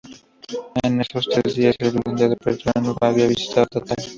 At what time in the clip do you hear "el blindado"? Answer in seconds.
1.77-2.35